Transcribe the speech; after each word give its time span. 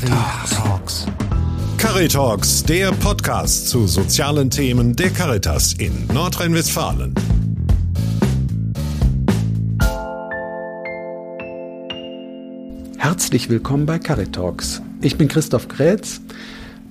Caritalks. 0.00 1.06
Caritalks, 1.76 2.62
der 2.64 2.90
Podcast 2.92 3.68
zu 3.68 3.86
sozialen 3.86 4.48
Themen 4.48 4.96
der 4.96 5.10
Caritas 5.10 5.74
in 5.74 6.06
Nordrhein-Westfalen. 6.06 7.14
Herzlich 12.96 13.50
willkommen 13.50 13.84
bei 13.84 13.98
Caritalks. 13.98 14.80
Ich 15.02 15.18
bin 15.18 15.28
Christoph 15.28 15.68
Grätz, 15.68 16.22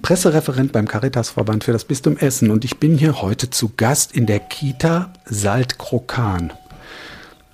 Pressereferent 0.04 0.72
beim 0.72 0.88
Caritasverband 0.88 1.64
für 1.64 1.72
das 1.72 1.86
Bistum 1.86 2.16
Essen 2.16 2.52
und 2.52 2.64
ich 2.64 2.78
bin 2.78 2.96
hier 2.96 3.24
heute 3.24 3.50
zu 3.50 3.72
Gast 3.76 4.12
in 4.12 4.28
der 4.28 4.40
Kita 4.40 5.12
Saltkrokan. 5.26 6.54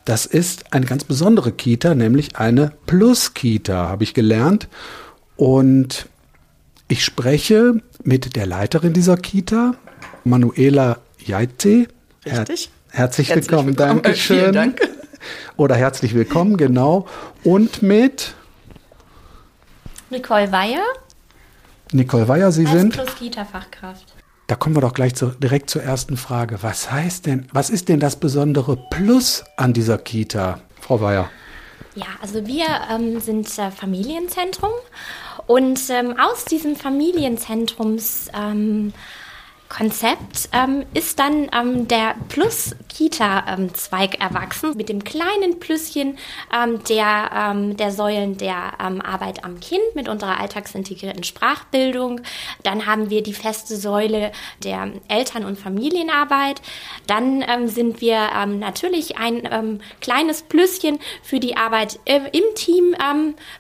Das 0.04 0.26
ist 0.26 0.74
eine 0.74 0.86
ganz 0.86 1.06
besondere 1.06 1.54
Kita, 1.54 1.96
nämlich 1.96 2.36
eine 2.36 2.74
Plus-Kita, 2.88 3.88
habe 3.88 4.04
ich 4.04 4.14
gelernt. 4.14 4.68
Und 5.38 6.08
ich 6.88 7.04
spreche 7.04 7.82
mit 8.04 8.36
der 8.36 8.46
Leiterin 8.46 8.94
dieser 8.94 9.18
Kita, 9.18 9.76
Manuela 10.24 11.00
Jaite. 11.20 11.88
Richtig. 12.26 12.26
Her 12.26 12.38
herzlich, 13.00 13.30
herzlich 13.30 13.30
willkommen, 13.30 13.68
willkommen. 13.70 14.02
Dankeschön. 14.02 14.40
Vielen 14.40 14.54
Dank. 14.54 14.82
Oder 15.58 15.76
herzlich 15.76 16.14
willkommen, 16.14 16.58
genau. 16.58 17.08
Und 17.44 17.82
mit 17.82 18.34
Nicole 20.10 20.52
Weyer. 20.52 20.84
Nicole 21.92 22.28
Weyer, 22.28 22.52
Sie 22.52 22.66
als 22.66 22.80
sind 22.80 22.94
Plus-Kita-Fachkraft. 22.94 24.14
Da 24.48 24.56
kommen 24.56 24.76
wir 24.76 24.82
doch 24.82 24.94
gleich 24.94 25.16
zu, 25.16 25.28
direkt 25.28 25.70
zur 25.72 25.82
ersten 25.82 26.18
Frage. 26.18 26.62
Was 26.62 26.92
heißt 26.92 27.26
denn, 27.26 27.48
was 27.52 27.72
ist 27.72 27.90
denn 27.90 28.00
das 28.00 28.16
besondere 28.18 28.78
Plus 28.92 29.44
an 29.58 29.74
dieser 29.74 29.98
Kita, 29.98 30.60
Frau 30.80 31.02
Weyer? 31.02 31.30
Ja, 31.96 32.06
also 32.22 32.46
wir 32.46 32.66
ähm, 32.92 33.20
sind 33.20 33.48
äh, 33.58 33.72
Familienzentrum 33.72 34.72
und 35.48 35.80
ähm, 35.90 36.16
aus 36.20 36.46
diesem 36.46 36.76
Familienzentrums 36.76 38.30
ähm, 38.34 38.94
Konzept 39.68 40.50
ähm, 40.54 40.86
ist 40.94 41.18
dann 41.18 41.50
ähm, 41.52 41.88
der 41.88 42.16
Plus-Kita-Zweig 42.30 44.14
ähm, 44.14 44.22
erwachsen 44.22 44.78
mit 44.78 44.90
dem 44.90 45.04
kleinen 45.04 45.60
Plüsschen 45.60 46.18
ähm, 46.56 46.84
der, 46.88 47.32
ähm, 47.34 47.76
der 47.76 47.92
Säulen 47.92 48.38
der 48.38 48.74
ähm, 48.80 49.02
Arbeit 49.02 49.44
am 49.44 49.60
Kind 49.60 49.84
mit 49.96 50.08
unserer 50.08 50.40
alltagsintegrierten 50.40 51.24
Sprachbildung. 51.24 52.22
Dann 52.62 52.86
haben 52.86 53.10
wir 53.10 53.24
die 53.24 53.34
feste 53.34 53.76
Säule 53.76 54.32
der 54.64 54.92
Eltern- 55.08 55.46
und 55.46 55.58
Familienarbeit. 55.58 56.62
Dann 57.08 57.44
sind 57.68 58.02
wir 58.02 58.46
natürlich 58.46 59.18
ein 59.18 59.82
kleines 60.02 60.44
Plüsschen 60.44 61.00
für 61.24 61.40
die 61.40 61.58
Arbeit 61.58 62.00
im 62.06 62.44
Team, 62.56 62.96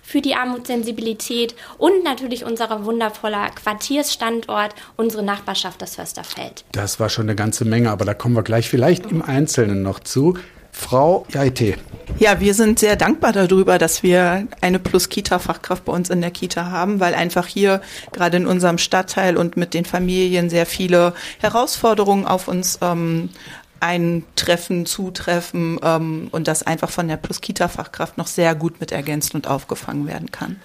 für 0.01 0.21
die 0.21 0.35
Armutssensibilität 0.35 1.55
und 1.77 2.03
natürlich 2.03 2.43
unser 2.45 2.85
wundervoller 2.85 3.49
Quartiersstandort, 3.49 4.75
unsere 4.97 5.23
Nachbarschaft, 5.23 5.81
das 5.81 5.94
Försterfeld. 5.95 6.65
Das 6.71 6.99
war 6.99 7.09
schon 7.09 7.25
eine 7.25 7.35
ganze 7.35 7.65
Menge, 7.65 7.89
aber 7.89 8.05
da 8.05 8.13
kommen 8.13 8.35
wir 8.35 8.43
gleich 8.43 8.69
vielleicht 8.69 9.05
im 9.11 9.21
Einzelnen 9.21 9.81
noch 9.81 9.99
zu. 9.99 10.37
Frau 10.71 11.25
Jaite. 11.29 11.75
Ja, 12.19 12.41
wir 12.41 12.53
sind 12.53 12.79
sehr 12.79 12.97
dankbar 12.97 13.31
darüber, 13.31 13.77
dass 13.77 14.03
wir 14.03 14.45
eine 14.59 14.77
Plus-Kita-Fachkraft 14.77 15.85
bei 15.85 15.93
uns 15.93 16.09
in 16.09 16.19
der 16.19 16.31
Kita 16.31 16.69
haben, 16.69 16.99
weil 16.99 17.15
einfach 17.15 17.47
hier 17.47 17.81
gerade 18.11 18.37
in 18.37 18.45
unserem 18.45 18.77
Stadtteil 18.77 19.37
und 19.37 19.55
mit 19.55 19.73
den 19.73 19.85
Familien 19.85 20.49
sehr 20.49 20.65
viele 20.65 21.13
Herausforderungen 21.39 22.25
auf 22.25 22.49
uns 22.49 22.77
ähm, 22.81 23.29
eintreffen, 23.79 24.85
zutreffen 24.85 25.79
ähm, 25.81 26.27
und 26.31 26.47
das 26.47 26.63
einfach 26.63 26.89
von 26.89 27.07
der 27.07 27.17
Plus-Kita-Fachkraft 27.17 28.17
noch 28.17 28.27
sehr 28.27 28.53
gut 28.53 28.79
mit 28.79 28.91
ergänzt 28.91 29.33
und 29.33 29.47
aufgefangen 29.47 30.07
werden 30.07 30.31
kann. 30.31 30.57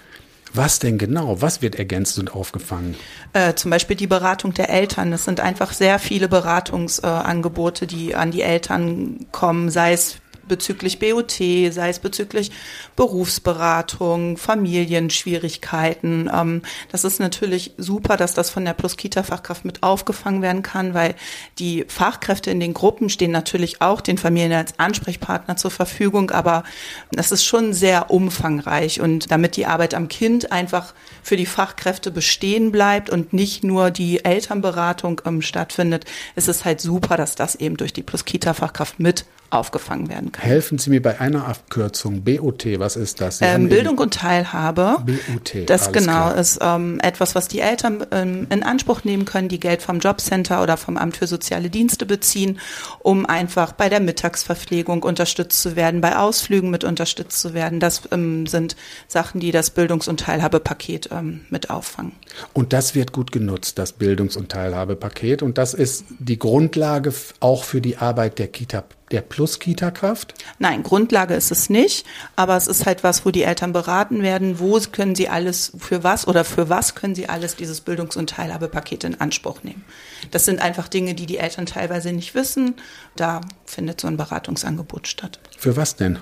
Was 0.53 0.79
denn 0.79 0.97
genau? 0.97 1.41
Was 1.41 1.61
wird 1.61 1.75
ergänzt 1.75 2.19
und 2.19 2.35
aufgefangen? 2.35 2.95
Äh, 3.33 3.53
zum 3.53 3.71
Beispiel 3.71 3.95
die 3.95 4.07
Beratung 4.07 4.53
der 4.53 4.69
Eltern. 4.69 5.13
Es 5.13 5.25
sind 5.25 5.39
einfach 5.39 5.73
sehr 5.73 5.99
viele 5.99 6.27
Beratungsangebote, 6.27 7.85
äh, 7.85 7.87
die 7.87 8.15
an 8.15 8.31
die 8.31 8.41
Eltern 8.41 9.27
kommen, 9.31 9.69
sei 9.69 9.93
es 9.93 10.17
bezüglich 10.51 10.99
BOT, 10.99 11.31
sei 11.31 11.89
es 11.89 11.99
bezüglich 11.99 12.51
Berufsberatung, 12.97 14.35
Familienschwierigkeiten. 14.35 16.29
Ähm, 16.31 16.61
das 16.91 17.05
ist 17.05 17.21
natürlich 17.21 17.71
super, 17.77 18.17
dass 18.17 18.33
das 18.33 18.49
von 18.49 18.65
der 18.65 18.73
Plus-Kita-Fachkraft 18.73 19.63
mit 19.63 19.81
aufgefangen 19.81 20.41
werden 20.41 20.61
kann, 20.61 20.93
weil 20.93 21.15
die 21.57 21.85
Fachkräfte 21.87 22.51
in 22.51 22.59
den 22.59 22.73
Gruppen 22.73 23.07
stehen 23.07 23.31
natürlich 23.31 23.81
auch 23.81 24.01
den 24.01 24.17
Familien 24.17 24.51
als 24.51 24.77
Ansprechpartner 24.77 25.55
zur 25.55 25.71
Verfügung, 25.71 26.31
aber 26.31 26.65
das 27.13 27.31
ist 27.31 27.45
schon 27.45 27.73
sehr 27.73 28.11
umfangreich 28.11 28.99
und 28.99 29.31
damit 29.31 29.55
die 29.55 29.67
Arbeit 29.67 29.93
am 29.93 30.09
Kind 30.09 30.51
einfach 30.51 30.93
für 31.23 31.37
die 31.37 31.45
Fachkräfte 31.45 32.11
bestehen 32.11 32.73
bleibt 32.73 33.09
und 33.09 33.31
nicht 33.31 33.63
nur 33.63 33.89
die 33.89 34.25
Elternberatung 34.25 35.21
ähm, 35.25 35.41
stattfindet, 35.41 36.03
ist 36.35 36.49
es 36.49 36.65
halt 36.65 36.81
super, 36.81 37.15
dass 37.15 37.35
das 37.35 37.55
eben 37.55 37.77
durch 37.77 37.93
die 37.93 38.03
Plus-Kita-Fachkraft 38.03 38.99
mit 38.99 39.23
aufgefangen 39.51 40.09
werden 40.09 40.31
kann. 40.31 40.43
Helfen 40.43 40.77
Sie 40.77 40.89
mir 40.89 41.01
bei 41.01 41.19
einer 41.19 41.47
Abkürzung. 41.47 42.23
BOT, 42.23 42.65
was 42.79 42.95
ist 42.95 43.19
das? 43.21 43.39
Ähm, 43.41 43.69
Bildung 43.69 43.97
und 43.97 44.13
Teilhabe. 44.13 45.03
BOT. 45.05 45.69
Das 45.69 45.91
genau 45.91 46.29
klar. 46.29 46.37
ist 46.37 46.59
ähm, 46.61 46.99
etwas, 47.01 47.35
was 47.35 47.47
die 47.49 47.59
Eltern 47.59 48.05
ähm, 48.11 48.47
in 48.49 48.63
Anspruch 48.63 49.03
nehmen 49.03 49.25
können, 49.25 49.49
die 49.49 49.59
Geld 49.59 49.81
vom 49.81 49.99
Jobcenter 49.99 50.63
oder 50.63 50.77
vom 50.77 50.97
Amt 50.97 51.17
für 51.17 51.27
soziale 51.27 51.69
Dienste 51.69 52.05
beziehen, 52.05 52.59
um 52.99 53.25
einfach 53.25 53.73
bei 53.73 53.89
der 53.89 53.99
Mittagsverpflegung 53.99 55.03
unterstützt 55.03 55.61
zu 55.61 55.75
werden, 55.75 55.99
bei 55.99 56.17
Ausflügen 56.17 56.69
mit 56.69 56.83
unterstützt 56.83 57.39
zu 57.39 57.53
werden. 57.53 57.81
Das 57.81 58.03
ähm, 58.11 58.47
sind 58.47 58.77
Sachen, 59.07 59.41
die 59.41 59.51
das 59.51 59.69
Bildungs- 59.69 60.07
und 60.07 60.21
Teilhabepaket 60.21 61.09
ähm, 61.11 61.41
mit 61.49 61.69
auffangen. 61.69 62.13
Und 62.53 62.71
das 62.71 62.95
wird 62.95 63.11
gut 63.11 63.33
genutzt, 63.33 63.77
das 63.77 63.91
Bildungs- 63.91 64.37
und 64.37 64.49
Teilhabepaket. 64.49 65.43
Und 65.43 65.57
das 65.57 65.73
ist 65.73 66.05
die 66.19 66.39
Grundlage 66.39 67.13
auch 67.41 67.65
für 67.65 67.81
die 67.81 67.97
Arbeit 67.97 68.39
der 68.39 68.47
Kita 68.47 68.83
der 69.11 69.21
Plus-Kita-Kraft? 69.21 70.33
Nein, 70.59 70.83
Grundlage 70.83 71.33
ist 71.33 71.51
es 71.51 71.69
nicht, 71.69 72.05
aber 72.35 72.57
es 72.57 72.67
ist 72.67 72.85
halt 72.85 73.03
was, 73.03 73.25
wo 73.25 73.31
die 73.31 73.43
Eltern 73.43 73.73
beraten 73.73 74.23
werden, 74.23 74.59
wo 74.59 74.79
können 74.91 75.15
sie 75.15 75.29
alles, 75.29 75.73
für 75.77 76.03
was 76.03 76.27
oder 76.27 76.43
für 76.43 76.69
was 76.69 76.95
können 76.95 77.13
sie 77.13 77.27
alles 77.29 77.55
dieses 77.55 77.81
Bildungs- 77.81 78.15
und 78.15 78.29
Teilhabepaket 78.29 79.03
in 79.03 79.19
Anspruch 79.19 79.63
nehmen. 79.63 79.83
Das 80.31 80.45
sind 80.45 80.61
einfach 80.61 80.87
Dinge, 80.87 81.13
die 81.13 81.25
die 81.25 81.37
Eltern 81.37 81.65
teilweise 81.65 82.13
nicht 82.13 82.35
wissen. 82.35 82.75
Da 83.15 83.41
findet 83.65 84.01
so 84.01 84.07
ein 84.07 84.17
Beratungsangebot 84.17 85.07
statt. 85.07 85.39
Für 85.57 85.75
was 85.75 85.95
denn? 85.95 86.19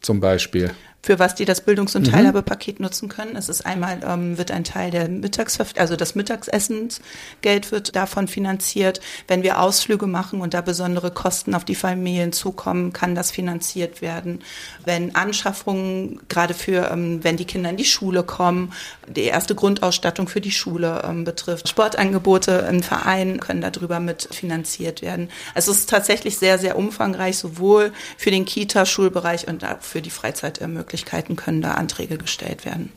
Zum 0.00 0.20
Beispiel? 0.20 0.72
Für 1.06 1.20
was 1.20 1.36
die 1.36 1.44
das 1.44 1.60
Bildungs- 1.60 1.94
und 1.94 2.08
mhm. 2.08 2.10
Teilhabepaket 2.10 2.80
nutzen 2.80 3.08
können. 3.08 3.36
Es 3.36 3.48
ist 3.48 3.64
einmal, 3.64 4.00
ähm, 4.04 4.38
wird 4.38 4.50
ein 4.50 4.64
Teil 4.64 4.90
der 4.90 5.08
Mittagsverpflichtung, 5.08 5.80
also 5.80 5.94
das 5.94 6.16
Mittagsessensgeld 6.16 7.70
wird 7.70 7.94
davon 7.94 8.26
finanziert. 8.26 9.00
Wenn 9.28 9.44
wir 9.44 9.60
Ausflüge 9.60 10.08
machen 10.08 10.40
und 10.40 10.52
da 10.52 10.62
besondere 10.62 11.12
Kosten 11.12 11.54
auf 11.54 11.64
die 11.64 11.76
Familien 11.76 12.32
zukommen, 12.32 12.92
kann 12.92 13.14
das 13.14 13.30
finanziert 13.30 14.02
werden. 14.02 14.40
Wenn 14.84 15.14
Anschaffungen, 15.14 16.18
gerade 16.28 16.54
für, 16.54 16.90
ähm, 16.90 17.22
wenn 17.22 17.36
die 17.36 17.44
Kinder 17.44 17.70
in 17.70 17.76
die 17.76 17.84
Schule 17.84 18.24
kommen, 18.24 18.72
die 19.06 19.22
erste 19.22 19.54
Grundausstattung 19.54 20.26
für 20.26 20.40
die 20.40 20.50
Schule 20.50 21.04
ähm, 21.08 21.22
betrifft, 21.22 21.68
Sportangebote 21.68 22.66
im 22.68 22.82
Verein 22.82 23.38
können 23.38 23.60
darüber 23.60 24.00
mit 24.00 24.28
finanziert 24.32 25.02
werden. 25.02 25.28
Also 25.54 25.70
es 25.70 25.78
ist 25.78 25.90
tatsächlich 25.90 26.36
sehr, 26.38 26.58
sehr 26.58 26.76
umfangreich, 26.76 27.38
sowohl 27.38 27.92
für 28.16 28.32
den 28.32 28.44
Kita-Schulbereich 28.44 29.46
und 29.46 29.64
auch 29.64 29.82
für 29.82 30.02
die 30.02 30.10
Freizeitöffnung. 30.10 30.56
Möglichkeiten 30.96 31.36
können 31.36 31.60
da 31.60 31.72
Anträge 31.72 32.16
gestellt 32.16 32.64
werden. 32.64 32.90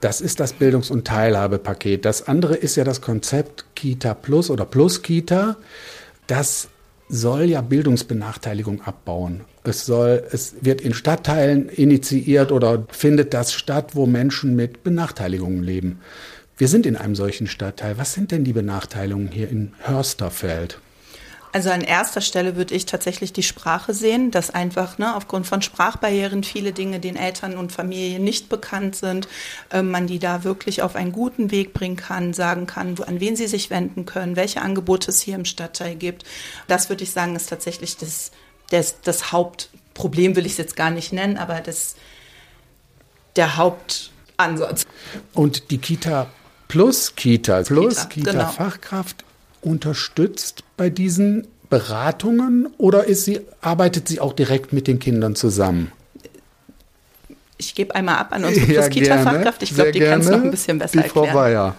Das 0.00 0.22
ist 0.22 0.40
das 0.40 0.54
Bildungs- 0.54 0.90
und 0.90 1.06
Teilhabepaket. 1.06 2.06
Das 2.06 2.26
andere 2.26 2.56
ist 2.56 2.76
ja 2.76 2.84
das 2.84 3.02
Konzept 3.02 3.66
Kita 3.74 4.14
Plus 4.14 4.48
oder 4.50 4.64
Plus 4.64 5.02
Kita. 5.02 5.56
Das 6.26 6.68
soll 7.08 7.44
ja 7.44 7.60
Bildungsbenachteiligung 7.60 8.80
abbauen. 8.82 9.42
Es 9.62 9.84
soll, 9.84 10.24
es 10.32 10.54
wird 10.62 10.80
in 10.80 10.94
Stadtteilen 10.94 11.68
initiiert 11.68 12.50
oder 12.50 12.84
findet 12.90 13.34
das 13.34 13.52
statt, 13.52 13.94
wo 13.94 14.06
Menschen 14.06 14.56
mit 14.56 14.82
Benachteiligungen 14.82 15.62
leben. 15.62 16.00
Wir 16.56 16.68
sind 16.68 16.86
in 16.86 16.96
einem 16.96 17.14
solchen 17.14 17.46
Stadtteil. 17.46 17.98
Was 17.98 18.14
sind 18.14 18.32
denn 18.32 18.44
die 18.44 18.54
Benachteiligungen 18.54 19.28
hier 19.28 19.50
in 19.50 19.72
Hörsterfeld? 19.82 20.78
Also 21.52 21.70
an 21.70 21.82
erster 21.82 22.22
Stelle 22.22 22.56
würde 22.56 22.74
ich 22.74 22.86
tatsächlich 22.86 23.34
die 23.34 23.42
Sprache 23.42 23.92
sehen, 23.92 24.30
dass 24.30 24.50
einfach 24.50 24.96
ne, 24.96 25.14
aufgrund 25.14 25.46
von 25.46 25.60
Sprachbarrieren 25.60 26.44
viele 26.44 26.72
Dinge 26.72 26.98
den 26.98 27.14
Eltern 27.14 27.58
und 27.58 27.72
Familien 27.72 28.24
nicht 28.24 28.48
bekannt 28.48 28.96
sind, 28.96 29.28
äh, 29.70 29.82
man 29.82 30.06
die 30.06 30.18
da 30.18 30.44
wirklich 30.44 30.80
auf 30.80 30.96
einen 30.96 31.12
guten 31.12 31.50
Weg 31.50 31.74
bringen 31.74 31.96
kann, 31.96 32.32
sagen 32.32 32.66
kann, 32.66 32.98
wo, 32.98 33.02
an 33.02 33.20
wen 33.20 33.36
sie 33.36 33.46
sich 33.46 33.68
wenden 33.68 34.06
können, 34.06 34.34
welche 34.34 34.62
Angebote 34.62 35.10
es 35.10 35.20
hier 35.20 35.34
im 35.34 35.44
Stadtteil 35.44 35.94
gibt. 35.94 36.24
Das 36.68 36.88
würde 36.88 37.04
ich 37.04 37.10
sagen, 37.10 37.36
ist 37.36 37.50
tatsächlich 37.50 37.98
das, 37.98 38.32
das, 38.70 39.00
das 39.02 39.30
Hauptproblem, 39.30 40.36
will 40.36 40.46
ich 40.46 40.52
es 40.52 40.58
jetzt 40.58 40.76
gar 40.76 40.90
nicht 40.90 41.12
nennen, 41.12 41.36
aber 41.36 41.60
das, 41.60 41.96
der 43.36 43.58
Hauptansatz. 43.58 44.86
Und 45.34 45.70
die 45.70 45.78
Kita 45.78 46.28
Plus 46.68 47.14
Kita, 47.14 47.62
Plus 47.62 47.94
Kita, 47.94 48.08
Kita 48.08 48.32
genau. 48.32 48.50
Fachkraft 48.50 49.24
unterstützt 49.62 50.64
bei 50.76 50.90
diesen 50.90 51.46
Beratungen 51.70 52.68
oder 52.76 53.04
ist 53.04 53.24
sie, 53.24 53.40
arbeitet 53.62 54.06
sie 54.06 54.20
auch 54.20 54.34
direkt 54.34 54.72
mit 54.72 54.86
den 54.86 54.98
Kindern 54.98 55.34
zusammen? 55.34 55.90
Ich 57.56 57.74
gebe 57.74 57.94
einmal 57.94 58.16
ab 58.16 58.32
an 58.32 58.44
unsere 58.44 58.66
Plus-Kita-Fachkraft. 58.66 59.62
Ich 59.62 59.74
glaube, 59.74 59.92
die 59.92 60.00
kann 60.00 60.20
es 60.20 60.28
noch 60.28 60.42
ein 60.42 60.50
bisschen 60.50 60.78
besser 60.78 61.00
die 61.00 61.08
Frau 61.08 61.24
erklären. 61.24 61.44
Weyer. 61.44 61.74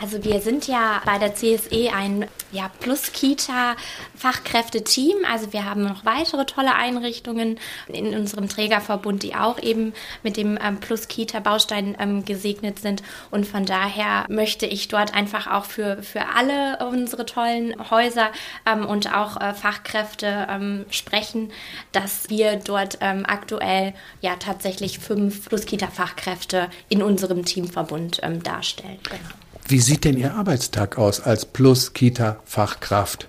Also 0.00 0.24
wir 0.24 0.40
sind 0.40 0.66
ja 0.66 1.02
bei 1.04 1.18
der 1.18 1.34
CSE 1.34 1.92
ein 1.94 2.26
ja, 2.52 2.70
Plus-Kita-Fachkräfte-Team. 2.80 5.16
Also 5.30 5.52
wir 5.52 5.64
haben 5.64 5.82
noch 5.82 6.04
weitere 6.04 6.44
tolle 6.46 6.74
Einrichtungen 6.74 7.58
in 7.88 8.14
unserem 8.14 8.48
Trägerverbund, 8.48 9.22
die 9.22 9.34
auch 9.34 9.58
eben 9.60 9.92
mit 10.22 10.36
dem 10.36 10.58
ähm, 10.62 10.80
Plus-Kita-Baustein 10.80 11.96
ähm, 11.98 12.24
gesegnet 12.24 12.78
sind. 12.78 13.02
Und 13.30 13.46
von 13.46 13.64
daher 13.64 14.26
möchte 14.28 14.66
ich 14.66 14.88
dort 14.88 15.14
einfach 15.14 15.46
auch 15.46 15.64
für, 15.64 16.02
für 16.02 16.26
alle 16.34 16.78
unsere 16.86 17.26
tollen 17.26 17.74
Häuser 17.90 18.30
ähm, 18.66 18.86
und 18.86 19.14
auch 19.14 19.40
äh, 19.40 19.54
Fachkräfte 19.54 20.46
ähm, 20.50 20.86
sprechen, 20.90 21.52
dass 21.92 22.30
wir 22.30 22.56
dort 22.56 22.98
ähm, 23.00 23.24
aktuell 23.26 23.94
ja 24.20 24.36
tatsächlich 24.36 24.98
fünf 24.98 25.48
Plus-Kita-Fachkräfte 25.48 26.68
in 26.88 27.02
unserem 27.02 27.44
Teamverbund 27.44 28.20
ähm, 28.22 28.42
darstellen. 28.42 28.98
Genau. 29.04 29.43
Wie 29.66 29.80
sieht 29.80 30.04
denn 30.04 30.18
Ihr 30.18 30.34
Arbeitstag 30.34 30.98
aus 30.98 31.20
als 31.20 31.46
Plus-Kita-Fachkraft? 31.46 33.28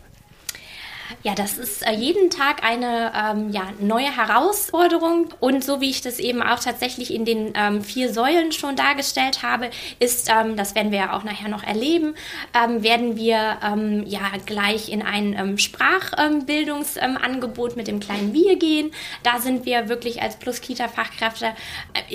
Ja, 1.25 1.33
das 1.33 1.57
ist 1.57 1.81
äh, 1.81 1.92
jeden 1.92 2.30
Tag 2.30 2.63
eine 2.63 3.12
ähm, 3.16 3.50
ja, 3.50 3.74
neue 3.80 4.16
Herausforderung. 4.16 5.30
Und 5.39 5.63
so 5.63 5.81
wie 5.81 5.89
ich 5.89 6.01
das 6.01 6.19
eben 6.19 6.44
auch 6.44 6.60
tatsächlich 6.60 7.12
in 7.12 7.25
den 7.25 7.54
ähm, 7.56 7.83
vier 7.83 8.13
Säulen 8.13 8.51
schon 8.51 8.75
dargestellt 8.75 9.42
habe, 9.42 9.72
ist, 9.98 10.30
ähm, 10.30 10.56
das 10.56 10.75
werden 10.75 10.92
wir 10.92 11.00
ja 11.00 11.18
auch 11.18 11.24
nachher 11.24 11.50
noch 11.50 11.63
erleben, 11.63 12.13
ähm, 12.54 12.83
werden 12.83 13.18
wir 13.18 13.57
ähm, 13.63 14.04
ja 14.06 14.19
gleich 14.45 14.89
in 14.89 15.01
ein 15.01 15.33
ähm, 15.33 15.57
Sprachbildungsangebot 15.57 17.75
mit 17.75 17.88
dem 17.88 18.00
kleinen 18.00 18.36
Wir 18.36 18.57
gehen. 18.57 18.92
Da 19.24 19.39
sind 19.39 19.66
wir 19.66 19.89
wirklich 19.89 20.21
als 20.21 20.36
Plus-Kita-Fachkräfte 20.36 21.48
äh, 21.48 21.54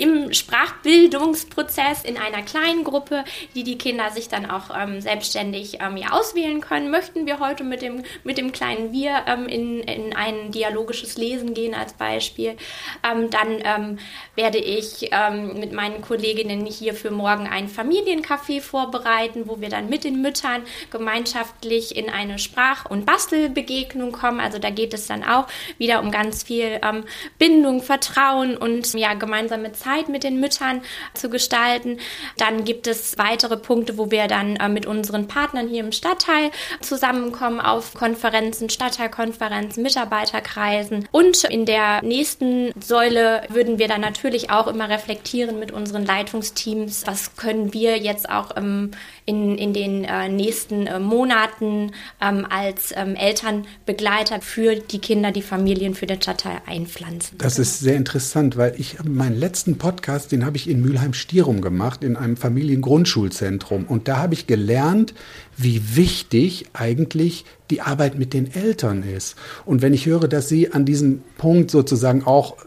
im 0.01 0.31
Sprachbildungsprozess 0.31 2.05
in 2.05 2.15
einer 2.15 2.43
kleinen 2.43 2.85
Gruppe, 2.85 3.25
die 3.55 3.65
die 3.65 3.77
Kinder 3.77 4.09
sich 4.11 4.29
dann 4.29 4.49
auch 4.49 4.69
selbstständig 4.99 5.73
ja, 5.73 5.91
auswählen 6.11 6.61
können. 6.61 6.91
Möchten 6.91 7.25
wir 7.25 7.39
heute 7.39 7.65
mit 7.65 7.81
dem, 7.81 8.03
mit 8.23 8.37
dem 8.37 8.53
kleinen 8.53 8.93
Wir 8.93 9.00
wir 9.01 9.23
ähm, 9.27 9.47
in, 9.47 9.81
in 9.81 10.15
ein 10.15 10.51
dialogisches 10.51 11.17
Lesen 11.17 11.53
gehen 11.53 11.73
als 11.73 11.93
Beispiel, 11.93 12.55
ähm, 13.03 13.29
dann 13.29 13.59
ähm, 13.63 13.99
werde 14.35 14.59
ich 14.59 15.09
ähm, 15.11 15.59
mit 15.59 15.71
meinen 15.71 16.01
Kolleginnen 16.01 16.65
hier 16.65 16.93
für 16.93 17.11
morgen 17.11 17.47
ein 17.47 17.67
Familiencafé 17.67 18.61
vorbereiten, 18.61 19.47
wo 19.47 19.59
wir 19.59 19.69
dann 19.69 19.89
mit 19.89 20.03
den 20.03 20.21
Müttern 20.21 20.63
gemeinschaftlich 20.91 21.95
in 21.95 22.09
eine 22.09 22.37
Sprach- 22.37 22.85
und 22.85 23.05
Bastelbegegnung 23.05 24.11
kommen. 24.11 24.39
Also 24.39 24.59
da 24.59 24.69
geht 24.69 24.93
es 24.93 25.07
dann 25.07 25.23
auch 25.23 25.47
wieder 25.77 26.01
um 26.01 26.11
ganz 26.11 26.43
viel 26.43 26.79
ähm, 26.83 27.03
Bindung, 27.39 27.81
Vertrauen 27.81 28.55
und 28.55 28.93
ja, 28.93 29.15
gemeinsame 29.15 29.71
Zeit 29.71 30.09
mit 30.09 30.23
den 30.23 30.39
Müttern 30.39 30.81
zu 31.13 31.29
gestalten. 31.29 31.97
Dann 32.37 32.63
gibt 32.65 32.87
es 32.87 33.17
weitere 33.17 33.57
Punkte, 33.57 33.97
wo 33.97 34.11
wir 34.11 34.27
dann 34.27 34.57
äh, 34.57 34.69
mit 34.69 34.85
unseren 34.85 35.27
Partnern 35.27 35.67
hier 35.67 35.83
im 35.83 35.91
Stadtteil 35.91 36.51
zusammenkommen 36.81 37.59
auf 37.59 37.93
Konferenzen, 37.95 38.69
Stadt 38.69 38.90
Mitarbeiterkonferenzen, 38.91 39.83
Mitarbeiterkreisen. 39.83 41.07
Und 41.11 41.43
in 41.45 41.65
der 41.65 42.01
nächsten 42.03 42.71
Säule 42.81 43.41
würden 43.49 43.79
wir 43.79 43.87
dann 43.87 44.01
natürlich 44.01 44.49
auch 44.49 44.67
immer 44.67 44.89
reflektieren 44.89 45.59
mit 45.59 45.71
unseren 45.71 46.05
Leitungsteams, 46.05 47.03
was 47.05 47.35
können 47.35 47.73
wir 47.73 47.97
jetzt 47.97 48.29
auch 48.29 48.55
ähm, 48.57 48.91
in, 49.25 49.57
in 49.57 49.73
den 49.73 50.03
äh, 50.03 50.29
nächsten 50.29 50.87
äh, 50.87 50.99
Monaten 50.99 51.91
ähm, 52.21 52.45
als 52.49 52.93
ähm, 52.95 53.15
Elternbegleiter 53.15 54.41
für 54.41 54.75
die 54.75 54.99
Kinder, 54.99 55.31
die 55.31 55.41
Familien 55.41 55.95
für 55.95 56.05
den 56.05 56.21
Stadtteil 56.21 56.61
einpflanzen. 56.65 57.37
Das 57.37 57.59
ist 57.59 57.79
sehr 57.79 57.95
interessant, 57.95 58.57
weil 58.57 58.73
ich 58.77 58.97
meinen 59.03 59.37
letzten 59.37 59.77
Podcast, 59.77 60.31
den 60.31 60.45
habe 60.45 60.57
ich 60.57 60.69
in 60.69 60.81
Mülheim-Stierum 60.81 61.61
gemacht, 61.61 62.03
in 62.03 62.15
einem 62.17 62.35
Familiengrundschulzentrum. 62.35 63.85
Und 63.85 64.07
da 64.07 64.17
habe 64.17 64.33
ich 64.33 64.47
gelernt, 64.47 65.13
wie 65.57 65.95
wichtig 65.95 66.65
eigentlich 66.73 67.45
die 67.69 67.81
Arbeit 67.81 68.17
mit 68.17 68.33
den 68.33 68.53
Eltern 68.53 69.03
ist. 69.03 69.35
Und 69.65 69.81
wenn 69.81 69.93
ich 69.93 70.05
höre, 70.05 70.27
dass 70.27 70.49
Sie 70.49 70.71
an 70.71 70.85
diesem 70.85 71.21
Punkt 71.37 71.71
sozusagen 71.71 72.25
auch 72.25 72.57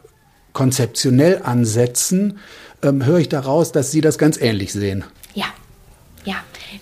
konzeptionell 0.52 1.42
ansetzen, 1.42 2.38
ähm, 2.82 3.04
höre 3.04 3.18
ich 3.18 3.28
daraus, 3.28 3.72
dass 3.72 3.90
Sie 3.90 4.00
das 4.00 4.18
ganz 4.18 4.40
ähnlich 4.40 4.72
sehen. 4.72 5.04
Ja, 5.34 5.46
ja, 6.24 6.36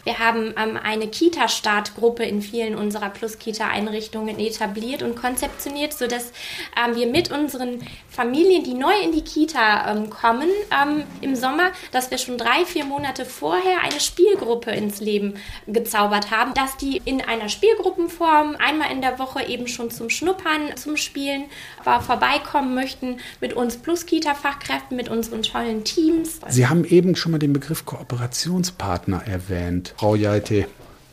wir 0.04 0.18
haben 0.18 0.54
ähm, 0.56 0.78
eine 0.82 1.08
Kita-Startgruppe 1.08 2.24
in 2.24 2.42
vielen 2.42 2.74
unserer 2.74 3.10
Plus-Kita-Einrichtungen 3.10 4.38
etabliert 4.38 5.02
und 5.02 5.16
konzeptioniert, 5.16 5.92
sodass 5.92 6.32
ähm, 6.76 6.96
wir 6.96 7.06
mit 7.06 7.30
unseren 7.30 7.80
Familien, 8.08 8.64
die 8.64 8.74
neu 8.74 8.92
in 9.02 9.12
die 9.12 9.22
Kita 9.22 9.92
ähm, 9.92 10.10
kommen, 10.10 10.48
ähm, 10.70 11.04
im 11.20 11.34
Sommer, 11.34 11.70
dass 11.92 12.10
wir 12.10 12.18
schon 12.18 12.38
drei, 12.38 12.64
vier 12.64 12.84
Monate 12.84 13.24
vorher 13.24 13.82
eine 13.82 14.00
Spielgruppe 14.00 14.70
ins 14.70 15.00
Leben 15.00 15.34
gezaubert 15.66 16.30
haben, 16.30 16.54
dass 16.54 16.76
die 16.76 17.00
in 17.04 17.20
einer 17.20 17.48
Spielgruppenform 17.48 18.56
einmal 18.56 18.92
in 18.92 19.00
der 19.00 19.18
Woche 19.18 19.46
eben 19.46 19.66
schon 19.66 19.90
zum 19.90 20.10
Schnuppern, 20.10 20.76
zum 20.76 20.96
Spielen 20.96 21.44
vorbeikommen 21.82 22.74
möchten 22.74 23.18
mit 23.40 23.54
uns 23.54 23.76
Plus-Kita-Fachkräften, 23.76 24.96
mit 24.96 25.08
unseren 25.08 25.42
tollen 25.42 25.84
Teams. 25.84 26.40
Sie 26.48 26.66
haben 26.66 26.84
eben 26.84 27.16
schon 27.16 27.32
mal 27.32 27.38
den 27.38 27.52
Begriff 27.52 27.84
Kooperationspartner 27.86 29.26
erwähnt, 29.26 29.71
Frau 29.96 30.14
Jaite 30.14 30.66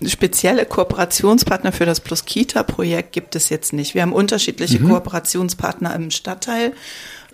spezielle 0.05 0.65
Kooperationspartner 0.65 1.71
für 1.71 1.85
das 1.85 1.99
Plus 1.99 2.25
Kita 2.25 2.63
Projekt 2.63 3.11
gibt 3.11 3.35
es 3.35 3.49
jetzt 3.49 3.73
nicht. 3.73 3.95
Wir 3.95 4.01
haben 4.01 4.13
unterschiedliche 4.13 4.79
mhm. 4.79 4.89
Kooperationspartner 4.89 5.93
im 5.95 6.11
Stadtteil. 6.11 6.73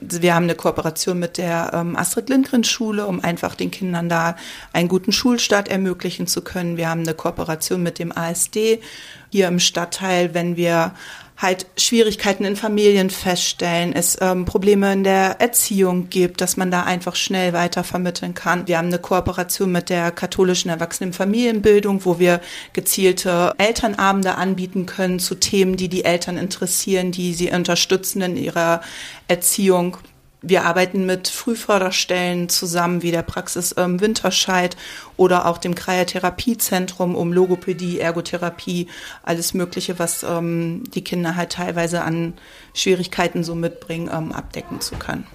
Wir 0.01 0.35
haben 0.35 0.43
eine 0.43 0.55
Kooperation 0.55 1.19
mit 1.19 1.37
der 1.37 1.71
ähm, 1.73 1.95
Astrid 1.95 2.29
Lindgren 2.29 2.63
Schule, 2.63 3.05
um 3.05 3.23
einfach 3.23 3.55
den 3.55 3.71
Kindern 3.71 4.09
da 4.09 4.35
einen 4.73 4.89
guten 4.89 5.11
Schulstart 5.11 5.69
ermöglichen 5.69 6.27
zu 6.27 6.41
können. 6.41 6.75
Wir 6.75 6.89
haben 6.89 7.01
eine 7.01 7.13
Kooperation 7.13 7.81
mit 7.81 7.99
dem 7.99 8.15
ASD 8.15 8.81
hier 9.29 9.47
im 9.47 9.59
Stadtteil, 9.59 10.33
wenn 10.33 10.57
wir 10.57 10.93
halt 11.37 11.65
Schwierigkeiten 11.77 12.45
in 12.45 12.55
Familien 12.55 13.09
feststellen, 13.09 13.93
es 13.93 14.17
ähm, 14.21 14.45
Probleme 14.45 14.93
in 14.93 15.03
der 15.03 15.41
Erziehung 15.41 16.09
gibt, 16.09 16.39
dass 16.39 16.55
man 16.55 16.71
da 16.71 16.83
einfach 16.83 17.15
schnell 17.15 17.51
weiter 17.51 17.83
vermitteln 17.83 18.33
kann. 18.33 18.67
Wir 18.67 18.77
haben 18.77 18.87
eine 18.87 18.99
Kooperation 18.99 19.71
mit 19.71 19.89
der 19.89 20.11
katholischen 20.11 20.69
Erwachsenenfamilienbildung, 20.69 22.05
wo 22.05 22.19
wir 22.19 22.39
gezielte 22.73 23.53
Elternabende 23.57 24.35
anbieten 24.35 24.85
können 24.85 25.19
zu 25.19 25.35
Themen, 25.35 25.75
die 25.75 25.89
die 25.89 26.05
Eltern 26.05 26.37
interessieren, 26.37 27.11
die 27.11 27.33
sie 27.33 27.51
unterstützen 27.51 28.21
in 28.21 28.37
ihrer 28.37 28.81
Erziehung. 29.27 29.97
Wir 30.47 30.63
arbeiten 30.63 31.07
mit 31.07 31.27
Frühförderstellen 31.27 32.49
zusammen, 32.49 33.01
wie 33.01 33.11
der 33.11 33.23
Praxis 33.23 33.73
ähm, 33.77 33.99
Winterscheid 33.99 34.77
oder 35.17 35.47
auch 35.47 35.57
dem 35.57 35.73
Kreatherapiezentrum 35.73 37.15
um 37.15 37.33
Logopädie, 37.33 37.99
Ergotherapie, 37.99 38.87
alles 39.23 39.55
Mögliche, 39.55 39.97
was 39.97 40.21
ähm, 40.23 40.83
die 40.93 41.03
Kinder 41.03 41.35
halt 41.35 41.53
teilweise 41.53 42.03
an 42.03 42.33
Schwierigkeiten 42.75 43.43
so 43.43 43.55
mitbringen, 43.55 44.09
ähm, 44.13 44.31
abdecken 44.31 44.81
zu 44.81 44.95
können. 44.95 45.25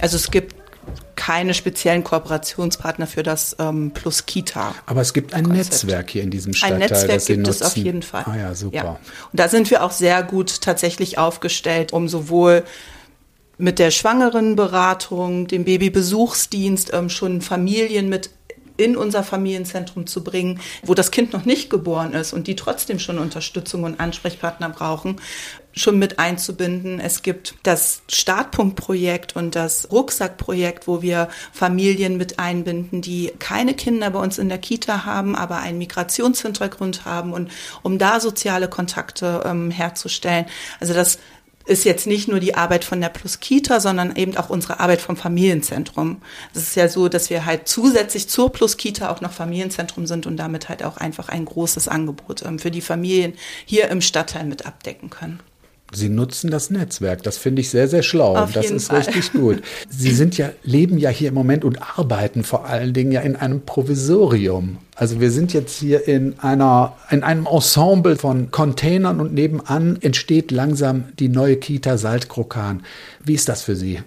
Also 0.00 0.16
es 0.16 0.32
gibt 0.32 0.56
keine 1.14 1.54
speziellen 1.54 2.02
Kooperationspartner 2.02 3.06
für 3.06 3.22
das 3.22 3.54
ähm, 3.60 3.92
Plus 3.92 4.26
Kita. 4.26 4.74
Aber 4.86 5.02
es 5.02 5.12
gibt 5.12 5.34
ein 5.34 5.44
Konzept. 5.44 5.70
Netzwerk 5.70 6.10
hier 6.10 6.22
in 6.22 6.30
diesem 6.30 6.54
Stadtteil. 6.54 6.74
Ein 6.74 6.88
Netzwerk 6.88 7.26
gibt 7.26 7.46
es 7.46 7.62
auf 7.62 7.76
jeden 7.76 8.02
Fall. 8.02 8.24
Ah 8.26 8.36
ja, 8.36 8.54
super. 8.54 8.76
Ja. 8.76 8.90
Und 8.90 9.38
da 9.38 9.48
sind 9.48 9.70
wir 9.70 9.84
auch 9.84 9.92
sehr 9.92 10.22
gut 10.22 10.60
tatsächlich 10.62 11.18
aufgestellt, 11.18 11.92
um 11.92 12.08
sowohl 12.08 12.64
mit 13.60 13.78
der 13.78 13.90
Schwangerenberatung, 13.90 15.46
dem 15.46 15.64
Babybesuchsdienst 15.64 16.92
ähm, 16.92 17.08
schon 17.08 17.40
Familien 17.40 18.08
mit 18.08 18.30
in 18.80 18.96
unser 18.96 19.22
Familienzentrum 19.22 20.06
zu 20.06 20.24
bringen, 20.24 20.58
wo 20.82 20.94
das 20.94 21.10
Kind 21.10 21.34
noch 21.34 21.44
nicht 21.44 21.68
geboren 21.68 22.14
ist 22.14 22.32
und 22.32 22.46
die 22.46 22.56
trotzdem 22.56 22.98
schon 22.98 23.18
Unterstützung 23.18 23.84
und 23.84 24.00
Ansprechpartner 24.00 24.70
brauchen, 24.70 25.16
schon 25.72 25.98
mit 25.98 26.18
einzubinden. 26.18 26.98
Es 26.98 27.22
gibt 27.22 27.54
das 27.62 28.02
Startpunktprojekt 28.08 29.36
und 29.36 29.54
das 29.54 29.88
Rucksackprojekt, 29.92 30.88
wo 30.88 31.02
wir 31.02 31.28
Familien 31.52 32.16
mit 32.16 32.38
einbinden, 32.38 33.02
die 33.02 33.32
keine 33.38 33.74
Kinder 33.74 34.10
bei 34.10 34.18
uns 34.18 34.38
in 34.38 34.48
der 34.48 34.58
Kita 34.58 35.04
haben, 35.04 35.36
aber 35.36 35.58
einen 35.58 35.78
Migrationshintergrund 35.78 37.04
haben 37.04 37.34
und 37.34 37.50
um 37.82 37.98
da 37.98 38.18
soziale 38.18 38.68
Kontakte 38.68 39.42
ähm, 39.44 39.70
herzustellen. 39.70 40.46
Also 40.80 40.94
das 40.94 41.18
ist 41.66 41.84
jetzt 41.84 42.06
nicht 42.06 42.28
nur 42.28 42.40
die 42.40 42.54
Arbeit 42.54 42.84
von 42.84 43.00
der 43.00 43.10
Plus 43.10 43.40
Kita, 43.40 43.80
sondern 43.80 44.16
eben 44.16 44.36
auch 44.36 44.50
unsere 44.50 44.80
Arbeit 44.80 45.00
vom 45.00 45.16
Familienzentrum. 45.16 46.22
Es 46.54 46.62
ist 46.62 46.76
ja 46.76 46.88
so, 46.88 47.08
dass 47.08 47.30
wir 47.30 47.44
halt 47.44 47.68
zusätzlich 47.68 48.28
zur 48.28 48.50
Plus 48.50 48.76
Kita 48.76 49.10
auch 49.10 49.20
noch 49.20 49.32
Familienzentrum 49.32 50.06
sind 50.06 50.26
und 50.26 50.36
damit 50.36 50.68
halt 50.68 50.82
auch 50.82 50.96
einfach 50.96 51.28
ein 51.28 51.44
großes 51.44 51.88
Angebot 51.88 52.42
ähm, 52.42 52.58
für 52.58 52.70
die 52.70 52.80
Familien 52.80 53.34
hier 53.66 53.88
im 53.88 54.00
Stadtteil 54.00 54.46
mit 54.46 54.66
abdecken 54.66 55.10
können. 55.10 55.40
Sie 55.92 56.08
nutzen 56.08 56.50
das 56.50 56.70
Netzwerk. 56.70 57.22
Das 57.22 57.36
finde 57.36 57.60
ich 57.60 57.70
sehr, 57.70 57.88
sehr 57.88 58.02
schlau. 58.02 58.36
Auf 58.36 58.52
das 58.52 58.70
ist 58.70 58.88
Fall. 58.88 58.98
richtig 58.98 59.32
gut. 59.32 59.62
Sie 59.88 60.12
sind 60.12 60.38
ja, 60.38 60.50
leben 60.62 60.98
ja 60.98 61.10
hier 61.10 61.28
im 61.28 61.34
Moment 61.34 61.64
und 61.64 61.78
arbeiten 61.98 62.44
vor 62.44 62.66
allen 62.66 62.92
Dingen 62.92 63.12
ja 63.12 63.20
in 63.20 63.36
einem 63.36 63.62
Provisorium. 63.62 64.78
Also 64.94 65.20
wir 65.20 65.30
sind 65.30 65.52
jetzt 65.52 65.78
hier 65.78 66.06
in 66.06 66.38
einer, 66.40 66.96
in 67.10 67.22
einem 67.22 67.46
Ensemble 67.46 68.16
von 68.16 68.50
Containern 68.50 69.20
und 69.20 69.34
nebenan 69.34 69.98
entsteht 70.00 70.50
langsam 70.50 71.04
die 71.18 71.28
neue 71.28 71.56
Kita 71.56 71.98
Saltkrokan. 71.98 72.82
Wie 73.24 73.34
ist 73.34 73.48
das 73.48 73.62
für 73.62 73.76
Sie? 73.76 74.00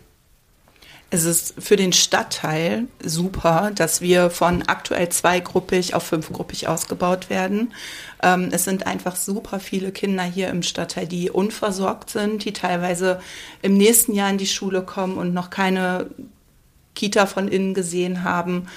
Es 1.13 1.25
ist 1.25 1.53
für 1.60 1.75
den 1.75 1.93
Stadtteil 1.93 2.88
super, 3.03 3.70
dass 3.75 4.01
wir 4.01 4.32
von 4.32 4.63
aktuell 4.63 5.10
zweigruppig 5.10 5.93
auf 5.93 6.01
fünfgruppig 6.01 6.67
ausgebaut 6.67 7.29
werden. 7.29 7.72
Ähm, 8.24 8.50
es 8.51 8.63
sind 8.63 8.88
einfach 8.88 9.15
super 9.15 9.60
viele 9.60 9.91
Kinder 9.91 10.24
hier 10.24 10.50
im 10.50 10.63
Stadtteil, 10.63 11.05
die 11.05 11.29
unversorgt 11.29 12.10
sind, 12.10 12.43
die 12.46 12.51
teilweise 12.51 13.22
im 13.62 13.77
nächsten 13.77 14.15
Jahr 14.15 14.32
in 14.32 14.39
die 14.39 14.48
Schule 14.48 14.82
kommen 14.82 15.20
und 15.20 15.36
noch 15.36 15.51
keine 15.51 16.08
Kita 16.96 17.27
von 17.27 17.48
innen 17.48 17.75
gesehen 17.75 18.24
haben. 18.24 18.67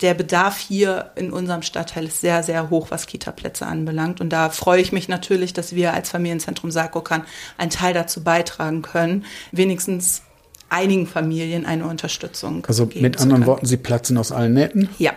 Der 0.00 0.14
Bedarf 0.14 0.58
hier 0.58 1.10
in 1.16 1.32
unserem 1.32 1.62
Stadtteil 1.62 2.04
ist 2.04 2.20
sehr, 2.20 2.44
sehr 2.44 2.70
hoch, 2.70 2.92
was 2.92 3.08
Kita-Plätze 3.08 3.66
anbelangt. 3.66 4.20
Und 4.20 4.30
da 4.30 4.50
freue 4.50 4.80
ich 4.80 4.92
mich 4.92 5.08
natürlich, 5.08 5.54
dass 5.54 5.74
wir 5.74 5.92
als 5.92 6.10
Familienzentrum 6.10 6.70
Sarkokan 6.70 7.24
einen 7.58 7.70
Teil 7.70 7.94
dazu 7.94 8.22
beitragen 8.22 8.82
können, 8.82 9.24
wenigstens 9.50 10.22
einigen 10.70 11.06
Familien 11.06 11.66
eine 11.66 11.86
Unterstützung 11.86 12.64
Also 12.66 12.88
mit 12.94 13.20
anderen. 13.20 13.46
Worten, 13.46 13.66
Sie 13.66 13.76
platzen 13.76 14.16
aus 14.16 14.32
allen 14.32 14.54
Nähten. 14.54 14.88
Ja. 14.98 15.12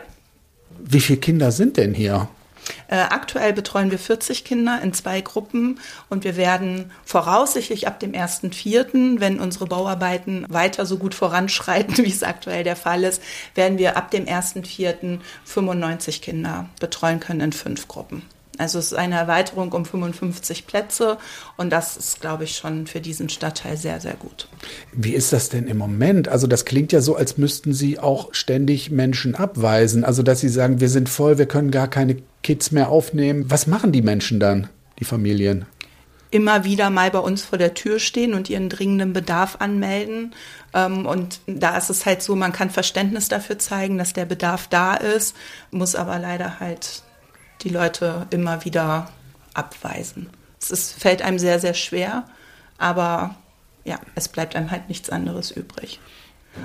Wie 0.83 0.99
viele 0.99 1.19
Kinder 1.19 1.51
sind 1.51 1.77
denn 1.77 1.93
hier? 1.93 2.27
Äh, 2.87 2.95
aktuell 2.95 3.53
betreuen 3.53 3.91
wir 3.91 3.99
40 3.99 4.43
Kinder 4.43 4.79
in 4.81 4.93
zwei 4.93 5.21
Gruppen 5.21 5.79
und 6.09 6.23
wir 6.23 6.37
werden 6.37 6.91
voraussichtlich 7.05 7.87
ab 7.87 7.99
dem 7.99 8.13
1.4., 8.13 9.19
wenn 9.19 9.39
unsere 9.39 9.65
Bauarbeiten 9.65 10.45
weiter 10.49 10.85
so 10.85 10.97
gut 10.97 11.13
voranschreiten, 11.13 11.97
wie 12.05 12.11
es 12.11 12.23
aktuell 12.23 12.63
der 12.63 12.75
Fall 12.75 13.03
ist, 13.03 13.21
werden 13.55 13.77
wir 13.77 13.97
ab 13.97 14.11
dem 14.11 14.25
1.4. 14.25 15.19
95 15.45 16.21
Kinder 16.21 16.69
betreuen 16.79 17.19
können 17.19 17.41
in 17.41 17.53
fünf 17.53 17.87
Gruppen. 17.87 18.23
Also 18.57 18.77
es 18.77 18.87
ist 18.91 18.97
eine 18.97 19.15
Erweiterung 19.15 19.71
um 19.71 19.83
55 19.83 20.67
Plätze 20.67 21.17
und 21.57 21.71
das 21.71 21.97
ist, 21.97 22.21
glaube 22.21 22.43
ich, 22.43 22.55
schon 22.55 22.85
für 22.85 23.01
diesen 23.01 23.29
Stadtteil 23.29 23.77
sehr, 23.77 23.99
sehr 23.99 24.13
gut. 24.13 24.47
Wie 24.91 25.13
ist 25.13 25.33
das 25.33 25.49
denn 25.49 25.67
im 25.67 25.77
Moment? 25.77 26.27
Also 26.27 26.45
das 26.45 26.63
klingt 26.63 26.91
ja 26.91 27.01
so, 27.01 27.15
als 27.15 27.37
müssten 27.37 27.73
Sie 27.73 27.97
auch 27.99 28.33
ständig 28.33 28.91
Menschen 28.91 29.33
abweisen. 29.35 30.03
Also 30.03 30.21
dass 30.21 30.39
Sie 30.39 30.49
sagen, 30.49 30.79
wir 30.79 30.89
sind 30.89 31.09
voll, 31.09 31.37
wir 31.37 31.47
können 31.47 31.71
gar 31.71 31.87
keine 31.87 32.17
Kids 32.43 32.71
mehr 32.71 32.89
aufnehmen. 32.89 33.45
Was 33.47 33.65
machen 33.65 33.91
die 33.91 34.03
Menschen 34.03 34.39
dann, 34.39 34.69
die 34.99 35.05
Familien? 35.05 35.65
immer 36.33 36.63
wieder 36.63 36.89
mal 36.89 37.11
bei 37.11 37.19
uns 37.19 37.43
vor 37.43 37.59
der 37.59 37.75
Tür 37.75 37.99
stehen 37.99 38.33
und 38.33 38.49
ihren 38.49 38.67
dringenden 38.67 39.13
Bedarf 39.13 39.57
anmelden. 39.59 40.33
Ähm, 40.73 41.05
und 41.05 41.39
da 41.45 41.77
ist 41.77 41.91
es 41.91 42.07
halt 42.07 42.23
so, 42.23 42.35
man 42.35 42.51
kann 42.51 42.71
Verständnis 42.71 43.29
dafür 43.29 43.59
zeigen, 43.59 43.99
dass 43.99 44.13
der 44.13 44.25
Bedarf 44.25 44.67
da 44.67 44.95
ist, 44.95 45.35
muss 45.69 45.93
aber 45.93 46.17
leider 46.17 46.59
halt 46.59 47.03
die 47.63 47.69
Leute 47.69 48.27
immer 48.29 48.65
wieder 48.65 49.09
abweisen. 49.53 50.29
Es 50.61 50.71
ist, 50.71 50.93
fällt 50.99 51.21
einem 51.21 51.39
sehr, 51.39 51.59
sehr 51.59 51.73
schwer, 51.73 52.25
aber 52.77 53.35
ja, 53.83 53.99
es 54.15 54.27
bleibt 54.29 54.55
einem 54.55 54.71
halt 54.71 54.89
nichts 54.89 55.09
anderes 55.09 55.51
übrig. 55.51 55.99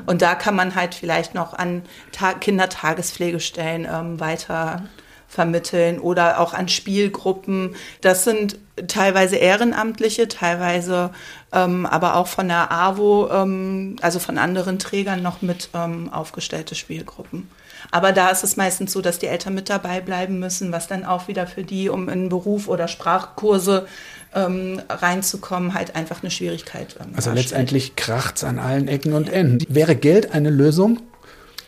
Und 0.06 0.22
da 0.22 0.34
kann 0.34 0.54
man 0.54 0.74
halt 0.74 0.94
vielleicht 0.94 1.34
noch 1.34 1.54
an 1.54 1.82
Ta 2.12 2.34
Kindertagespflegestellen 2.34 3.86
ähm, 3.90 4.20
weiter 4.20 4.82
vermitteln 5.28 5.98
oder 5.98 6.40
auch 6.40 6.54
an 6.54 6.68
Spielgruppen. 6.68 7.74
Das 8.00 8.24
sind 8.24 8.58
teilweise 8.86 9.36
Ehrenamtliche, 9.36 10.28
teilweise 10.28 11.10
ähm, 11.52 11.84
aber 11.84 12.16
auch 12.16 12.26
von 12.26 12.48
der 12.48 12.70
AWO, 12.72 13.28
ähm, 13.30 13.96
also 14.00 14.18
von 14.18 14.38
anderen 14.38 14.78
Trägern 14.78 15.22
noch 15.22 15.42
mit 15.42 15.70
ähm, 15.74 16.10
aufgestellte 16.12 16.74
Spielgruppen. 16.74 17.50
Aber 17.90 18.12
da 18.12 18.30
ist 18.30 18.44
es 18.44 18.56
meistens 18.56 18.92
so, 18.92 19.00
dass 19.00 19.18
die 19.18 19.26
Eltern 19.26 19.54
mit 19.54 19.68
dabei 19.68 20.00
bleiben 20.00 20.38
müssen, 20.38 20.72
was 20.72 20.86
dann 20.86 21.04
auch 21.04 21.28
wieder 21.28 21.46
für 21.46 21.64
die, 21.64 21.88
um 21.88 22.08
in 22.08 22.28
Beruf 22.28 22.68
oder 22.68 22.88
Sprachkurse 22.88 23.86
ähm, 24.34 24.80
reinzukommen, 24.88 25.74
halt 25.74 25.96
einfach 25.96 26.22
eine 26.22 26.30
Schwierigkeit. 26.30 26.96
Ähm, 27.00 27.12
Also 27.16 27.32
letztendlich 27.32 27.96
kracht's 27.96 28.44
an 28.44 28.58
allen 28.58 28.88
Ecken 28.88 29.12
und 29.12 29.28
Enden. 29.28 29.64
Wäre 29.68 29.96
Geld 29.96 30.32
eine 30.32 30.50
Lösung? 30.50 31.00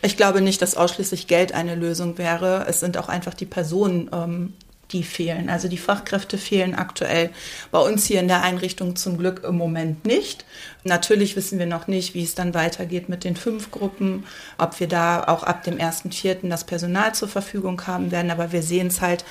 Ich 0.03 0.17
glaube 0.17 0.41
nicht, 0.41 0.61
dass 0.61 0.75
ausschließlich 0.75 1.27
Geld 1.27 1.53
eine 1.53 1.75
Lösung 1.75 2.17
wäre. 2.17 2.65
Es 2.67 2.79
sind 2.79 2.97
auch 2.97 3.09
einfach 3.09 3.33
die 3.33 3.45
Personen, 3.45 4.09
ähm, 4.11 4.53
die 4.93 5.03
fehlen. 5.03 5.49
Also 5.49 5.67
die 5.67 5.77
Fachkräfte 5.77 6.37
fehlen 6.37 6.75
aktuell 6.75 7.29
bei 7.71 7.79
uns 7.79 8.05
hier 8.05 8.19
in 8.19 8.27
der 8.27 8.43
Einrichtung 8.43 8.95
zum 8.95 9.17
Glück 9.17 9.43
im 9.43 9.57
Moment 9.57 10.05
nicht. 10.05 10.45
Natürlich 10.83 11.35
wissen 11.35 11.59
wir 11.59 11.65
noch 11.65 11.87
nicht, 11.87 12.13
wie 12.13 12.23
es 12.23 12.35
dann 12.35 12.53
weitergeht 12.53 13.09
mit 13.09 13.23
den 13.23 13.35
fünf 13.35 13.71
Gruppen, 13.71 14.25
ob 14.57 14.79
wir 14.79 14.87
da 14.87 15.23
auch 15.23 15.43
ab 15.43 15.63
dem 15.63 15.77
1.4. 15.77 16.47
das 16.49 16.63
Personal 16.63 17.13
zur 17.15 17.27
Verfügung 17.27 17.85
haben 17.87 18.11
werden. 18.11 18.31
Aber 18.31 18.51
wir 18.51 18.63
sehen 18.63 18.87
es 18.87 19.01
halt 19.01 19.25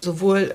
sowohl 0.00 0.54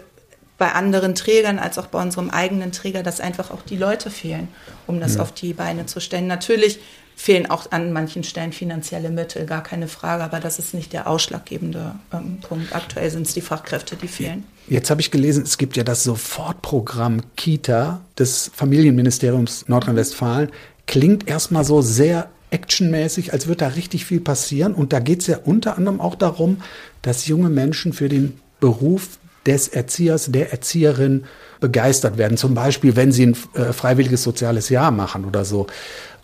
bei 0.57 0.73
anderen 0.73 1.15
Trägern 1.15 1.57
als 1.57 1.79
auch 1.79 1.87
bei 1.87 1.99
unserem 1.99 2.29
eigenen 2.29 2.71
Träger, 2.71 3.01
dass 3.01 3.19
einfach 3.19 3.49
auch 3.49 3.63
die 3.63 3.77
Leute 3.77 4.11
fehlen, 4.11 4.47
um 4.85 4.99
das 4.99 5.17
auf 5.17 5.31
die 5.31 5.53
Beine 5.53 5.87
zu 5.87 5.99
stellen. 5.99 6.27
Natürlich 6.27 6.79
fehlen 7.21 7.45
auch 7.51 7.71
an 7.71 7.93
manchen 7.93 8.23
Stellen 8.23 8.51
finanzielle 8.51 9.11
Mittel, 9.11 9.45
gar 9.45 9.61
keine 9.61 9.87
Frage, 9.87 10.23
aber 10.23 10.39
das 10.39 10.57
ist 10.57 10.73
nicht 10.73 10.91
der 10.91 11.07
ausschlaggebende 11.07 11.93
ähm, 12.11 12.39
Punkt. 12.41 12.73
Aktuell 12.75 13.11
sind 13.11 13.27
es 13.27 13.35
die 13.35 13.41
Fachkräfte, 13.41 13.95
die 13.95 14.07
fehlen. 14.07 14.43
Jetzt 14.67 14.89
habe 14.89 15.01
ich 15.01 15.11
gelesen, 15.11 15.43
es 15.43 15.59
gibt 15.59 15.77
ja 15.77 15.83
das 15.83 16.03
Sofortprogramm 16.03 17.21
Kita 17.35 18.01
des 18.17 18.49
Familienministeriums 18.55 19.67
Nordrhein-Westfalen. 19.67 20.49
Klingt 20.87 21.29
erstmal 21.29 21.63
so 21.63 21.83
sehr 21.83 22.31
actionmäßig, 22.49 23.33
als 23.33 23.45
würde 23.45 23.65
da 23.65 23.67
richtig 23.67 24.05
viel 24.05 24.19
passieren. 24.19 24.73
Und 24.73 24.91
da 24.91 24.99
geht 24.99 25.21
es 25.21 25.27
ja 25.27 25.37
unter 25.45 25.77
anderem 25.77 26.01
auch 26.01 26.15
darum, 26.15 26.57
dass 27.03 27.27
junge 27.27 27.49
Menschen 27.49 27.93
für 27.93 28.09
den 28.09 28.39
Beruf 28.59 29.19
des 29.45 29.67
Erziehers, 29.67 30.31
der 30.31 30.51
Erzieherin 30.51 31.25
begeistert 31.61 32.17
werden. 32.17 32.35
Zum 32.35 32.53
Beispiel, 32.53 32.97
wenn 32.97 33.13
sie 33.13 33.27
ein 33.27 33.37
äh, 33.53 33.71
freiwilliges 33.71 34.23
soziales 34.23 34.67
Jahr 34.67 34.91
machen 34.91 35.23
oder 35.23 35.45
so. 35.45 35.67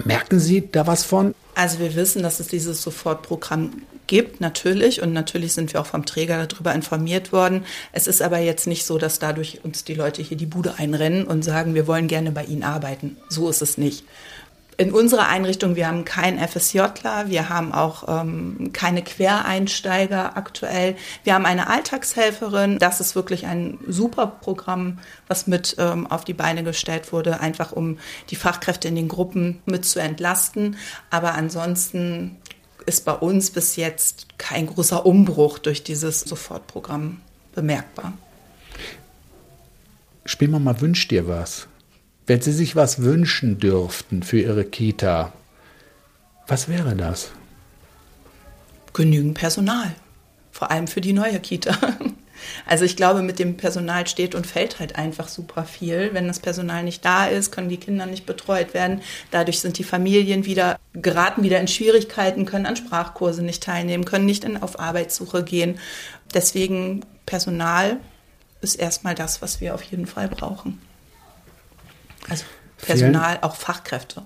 Merken 0.04 0.40
Sie 0.40 0.70
da 0.70 0.86
was 0.86 1.04
von? 1.04 1.34
Also 1.56 1.80
wir 1.80 1.96
wissen, 1.96 2.22
dass 2.22 2.40
es 2.40 2.50
dieses 2.50 2.82
Sofortprogramm 2.82 3.72
gibt, 4.08 4.42
natürlich. 4.42 5.02
Und 5.02 5.14
natürlich 5.14 5.54
sind 5.54 5.74
wir 5.74 5.82
auch 5.82 5.86
vom 5.86 6.06
Träger 6.06 6.46
darüber 6.48 6.74
informiert 6.74 7.32
worden. 7.32 7.66
Es 7.94 8.08
ist 8.08 8.22
aber 8.22 8.40
jetzt 8.40 8.68
nicht 8.68 8.86
so, 8.86 8.98
dass 8.98 9.20
dadurch 9.20 9.62
uns 9.64 9.84
die 9.84 9.94
Leute 9.94 10.22
hier 10.22 10.38
die 10.38 10.46
Bude 10.46 10.76
einrennen 10.78 11.26
und 11.26 11.44
sagen, 11.44 11.76
wir 11.76 11.88
wollen 11.88 12.08
gerne 12.08 12.32
bei 12.32 12.44
Ihnen 12.44 12.64
arbeiten. 12.64 13.18
So 13.30 13.50
ist 13.50 13.62
es 13.62 13.78
nicht. 13.78 14.04
In 14.80 14.92
unserer 14.92 15.28
Einrichtung, 15.28 15.76
wir 15.76 15.88
haben 15.88 16.06
keinen 16.06 16.38
FSJler, 16.38 17.30
wir 17.30 17.50
haben 17.50 17.74
auch 17.74 18.04
ähm, 18.08 18.70
keine 18.74 19.02
Quereinsteiger 19.02 20.38
aktuell. 20.38 20.96
Wir 21.24 21.34
haben 21.34 21.48
eine 21.48 21.68
Alltagshelferin. 21.68 22.78
Das 22.78 23.02
ist 23.02 23.16
wirklich 23.16 23.48
ein 23.48 23.80
super 23.88 24.28
Programm, 24.28 25.00
was 25.28 25.48
mit 25.48 25.78
ähm, 25.80 26.06
auf 26.06 26.26
die 26.26 26.36
Beine 26.36 26.64
gestellt 26.64 27.12
wurde, 27.12 27.40
einfach 27.40 27.72
um 27.72 27.98
die 28.30 28.36
Fachkräfte 28.36 28.88
in 28.88 28.96
den 28.96 29.08
Gruppen 29.08 29.64
mit 29.66 29.84
zu 29.84 30.00
entlasten. 30.00 30.78
Aber 31.10 31.34
ansonsten 31.34 32.38
ist 32.86 33.04
bei 33.04 33.14
uns 33.14 33.50
bis 33.50 33.78
jetzt 33.78 34.38
kein 34.38 34.68
großer 34.68 35.08
Umbruch 35.08 35.58
durch 35.58 35.84
dieses 35.84 36.20
Sofortprogramm 36.20 37.20
bemerkbar. 37.56 38.14
Spiel 40.24 40.50
mal 40.50 40.60
mal 40.60 40.80
Wünsch 40.82 41.08
dir 41.08 41.28
was. 41.28 41.68
Wenn 42.28 42.42
Sie 42.42 42.52
sich 42.52 42.76
was 42.76 43.02
wünschen 43.02 43.58
dürften 43.58 44.22
für 44.22 44.38
Ihre 44.38 44.66
Kita, 44.66 45.32
was 46.46 46.68
wäre 46.68 46.94
das? 46.94 47.32
Genügend 48.94 49.36
Personal, 49.36 49.96
vor 50.52 50.70
allem 50.70 50.88
für 50.88 51.02
die 51.02 51.14
neue 51.14 51.40
Kita. 51.40 51.76
Also 52.68 52.86
ich 52.86 52.96
glaube, 52.96 53.24
mit 53.24 53.40
dem 53.40 53.58
Personal 53.58 54.06
steht 54.06 54.36
und 54.36 54.46
fällt 54.46 54.80
halt 54.80 54.96
einfach 54.96 55.28
super 55.28 55.66
viel. 55.66 56.12
Wenn 56.14 56.28
das 56.28 56.40
Personal 56.40 56.84
nicht 56.84 57.04
da 57.04 57.26
ist, 57.26 57.52
können 57.52 57.68
die 57.68 57.78
Kinder 57.80 58.06
nicht 58.06 58.28
betreut 58.28 58.76
werden. 58.76 59.02
Dadurch 59.32 59.60
sind 59.60 59.80
die 59.80 59.84
Familien 59.84 60.46
wieder, 60.46 60.80
geraten 60.94 61.42
wieder 61.42 61.60
in 61.60 61.68
Schwierigkeiten, 61.68 62.46
können 62.46 62.68
an 62.68 62.76
Sprachkurse 62.76 63.42
nicht 63.42 63.64
teilnehmen, 63.64 64.06
können 64.06 64.28
nicht 64.28 64.44
in, 64.44 64.62
auf 64.62 64.80
Arbeitssuche 64.80 65.44
gehen. 65.44 65.80
Deswegen 66.32 67.04
Personal 67.26 67.98
ist 68.62 68.76
erstmal 68.76 69.16
das, 69.16 69.42
was 69.42 69.60
wir 69.60 69.74
auf 69.74 69.82
jeden 69.82 70.06
Fall 70.06 70.28
brauchen. 70.28 70.80
Also 72.30 72.46
Personal, 72.78 73.40
auch 73.42 73.56
Fachkräfte. 73.56 74.24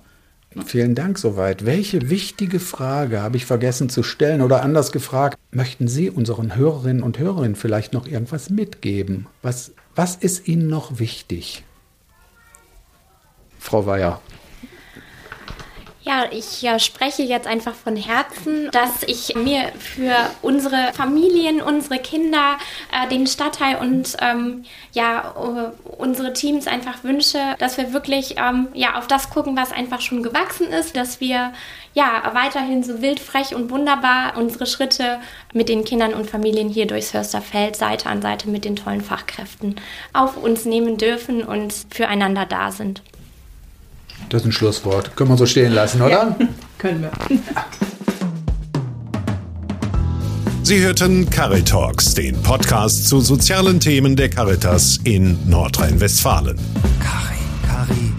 Vielen 0.66 0.96
Dank 0.96 1.18
soweit. 1.18 1.66
Welche 1.66 2.10
wichtige 2.10 2.60
Frage 2.60 3.22
habe 3.22 3.38
ich 3.38 3.46
vergessen 3.46 3.90
zu 3.90 4.04
stellen 4.04 4.42
oder 4.42 4.62
anders 4.62 4.92
gefragt? 4.92 5.38
Möchten 5.52 5.88
Sie 5.88 6.10
unseren 6.10 6.56
Hörerinnen 6.56 7.04
und 7.04 7.20
Hörern 7.20 7.56
vielleicht 7.56 7.94
noch 7.94 8.06
irgendwas 8.06 8.50
mitgeben? 8.50 9.28
Was, 9.42 9.72
was 9.96 10.16
ist 10.16 10.50
Ihnen 10.50 10.68
noch 10.68 11.00
wichtig? 11.00 11.64
Frau 13.60 13.86
Weyer. 13.86 14.20
Ja, 16.12 16.26
ich 16.30 16.68
spreche 16.84 17.24
jetzt 17.24 17.48
einfach 17.48 17.74
von 17.74 17.96
Herzen, 17.96 18.70
dass 18.72 19.04
ich 19.04 19.34
mir 19.34 19.72
für 19.80 20.14
unsere 20.42 20.92
Familien, 20.92 21.62
unsere 21.62 22.00
Kinder, 22.00 22.58
äh, 22.92 23.08
den 23.08 23.28
Stadtteil 23.28 23.78
und 23.78 24.18
ähm, 24.20 24.66
ja 24.92 25.34
unsere 25.98 26.34
Teams 26.34 26.68
einfach 26.68 27.06
wünsche, 27.06 27.40
dass 27.60 27.78
wir 27.78 27.94
wirklich 27.94 28.36
ähm, 28.38 28.68
ja 28.74 28.98
auf 28.98 29.08
das 29.08 29.30
gucken, 29.30 29.56
was 29.56 29.72
einfach 29.72 30.02
schon 30.02 30.22
gewachsen 30.22 30.68
ist, 30.68 30.98
dass 30.98 31.22
wir 31.22 31.54
ja 31.94 32.30
weiterhin 32.34 32.84
so 32.84 33.02
wild, 33.02 33.22
frech 33.22 33.56
und 33.56 33.70
wunderbar 33.70 34.36
unsere 34.36 34.66
Schritte 34.66 35.22
mit 35.54 35.70
den 35.70 35.86
Kindern 35.86 36.14
und 36.14 36.30
Familien 36.30 36.68
hier 36.68 36.88
durchs 36.88 37.14
Hörsterfeld 37.14 37.78
Seite 37.78 38.10
an 38.10 38.22
Seite 38.22 38.50
mit 38.50 38.66
den 38.66 38.76
tollen 38.76 39.02
Fachkräften 39.02 39.76
auf 40.12 40.36
uns 40.36 40.66
nehmen 40.66 40.98
dürfen 40.98 41.46
und 41.46 41.74
füreinander 41.90 42.46
da 42.46 42.74
sind. 42.74 43.02
Das 44.32 44.44
ist 44.44 44.48
ein 44.48 44.52
Schlusswort. 44.54 45.14
Können 45.18 45.30
wir 45.30 45.36
so 45.36 45.46
stehen 45.46 45.74
lassen, 45.74 46.02
oder? 46.02 46.38
Können 46.78 47.02
wir. 47.02 47.12
Sie 50.64 50.80
hörten 50.80 51.30
Caritalks, 51.30 52.14
den 52.14 52.42
Podcast 52.42 53.10
zu 53.10 53.20
sozialen 53.20 53.82
Themen 53.82 54.16
der 54.16 54.30
Caritas 54.30 55.02
in 55.04 55.38
Nordrhein-Westfalen. 55.50 56.58
Cari, 57.02 57.40
Cari. 57.68 58.14